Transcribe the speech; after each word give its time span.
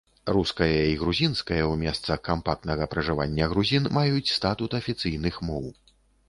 Руская 0.35 0.77
і 0.93 0.93
грузінская 1.01 1.59
ў 1.59 1.73
месцах 1.83 2.23
кампактнага 2.29 2.87
пражывання 2.95 3.51
грузін 3.53 3.85
маюць 3.99 4.31
статут 4.37 4.71
афіцыйных 4.81 5.39
моў. 5.53 5.71